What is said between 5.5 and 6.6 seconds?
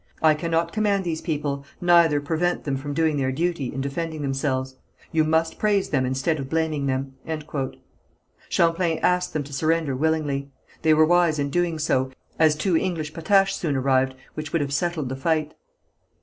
praise them instead of